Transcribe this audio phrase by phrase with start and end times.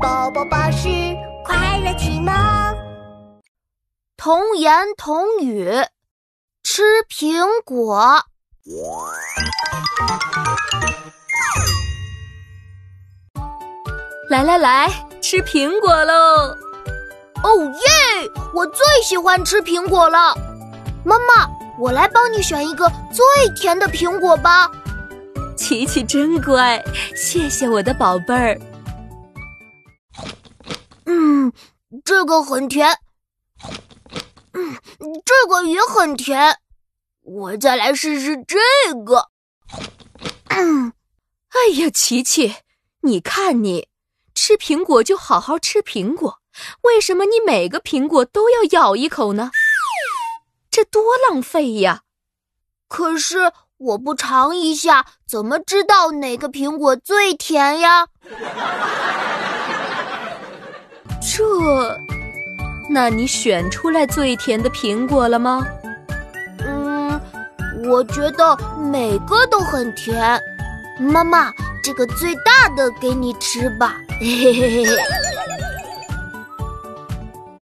[0.00, 0.88] 宝宝巴士
[1.44, 2.32] 快乐启蒙，
[4.16, 5.68] 童言童语，
[6.62, 8.22] 吃苹果。
[14.30, 14.88] 来来来，
[15.20, 16.12] 吃苹果喽！
[17.42, 18.30] 哦耶！
[18.54, 20.32] 我最喜欢吃苹果了。
[21.04, 23.24] 妈妈，我来帮你选一个最
[23.56, 24.70] 甜的苹果吧。
[25.56, 26.80] 琪琪真乖，
[27.16, 28.56] 谢谢我的宝贝儿。
[32.04, 32.98] 这个很甜。
[34.52, 34.76] 嗯，
[35.24, 36.58] 这个也很甜。
[37.22, 38.58] 我再来试试这
[39.04, 39.28] 个。
[40.48, 40.92] 嗯，
[41.50, 42.56] 哎呀，琪琪，
[43.02, 43.88] 你看你
[44.34, 46.38] 吃苹果就好好吃苹果，
[46.82, 49.50] 为什么你每个苹果都要咬一口呢？
[50.70, 52.02] 这多浪费呀！
[52.88, 58.08] 可是我不尝一下，怎么知道哪个苹果最甜呀？
[61.38, 62.00] 这，
[62.90, 65.64] 那你选出来最甜的苹果了吗？
[66.66, 67.20] 嗯，
[67.88, 68.58] 我觉得
[68.90, 70.42] 每个都很甜。
[70.98, 73.94] 妈妈，这个最大的给你吃吧。
[74.18, 74.96] 嘿嘿嘿嘿。